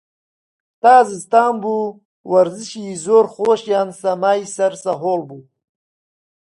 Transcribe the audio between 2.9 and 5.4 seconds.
زۆر خۆشیان سەمای سەر سەهۆڵ